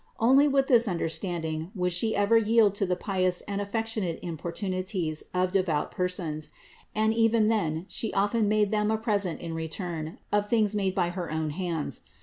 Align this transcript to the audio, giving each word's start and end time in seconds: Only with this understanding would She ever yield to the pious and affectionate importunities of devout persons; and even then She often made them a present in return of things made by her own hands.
Only 0.19 0.47
with 0.47 0.65
this 0.65 0.87
understanding 0.87 1.69
would 1.75 1.91
She 1.93 2.15
ever 2.15 2.35
yield 2.35 2.73
to 2.73 2.87
the 2.87 2.95
pious 2.95 3.41
and 3.41 3.61
affectionate 3.61 4.17
importunities 4.23 5.25
of 5.31 5.51
devout 5.51 5.91
persons; 5.91 6.49
and 6.95 7.13
even 7.13 7.49
then 7.49 7.85
She 7.87 8.11
often 8.13 8.47
made 8.47 8.71
them 8.71 8.89
a 8.89 8.97
present 8.97 9.41
in 9.41 9.53
return 9.53 10.17
of 10.31 10.49
things 10.49 10.73
made 10.73 10.95
by 10.95 11.09
her 11.09 11.31
own 11.31 11.51
hands. 11.51 12.01